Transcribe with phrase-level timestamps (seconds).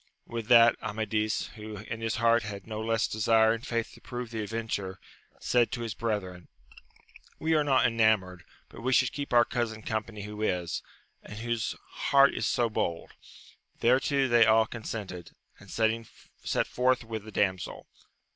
[0.25, 4.31] With that, Amadis, who in his heart had no less desire and faith to prove
[4.31, 4.97] the adventure,
[5.39, 6.47] said to his brethren.
[7.37, 10.81] We are not enamoured, but we should keep our cousin company who is,
[11.21, 11.75] and whose
[12.09, 13.11] heart is so bold.
[13.79, 17.85] Thereto they all consented, and set forth with the damsel.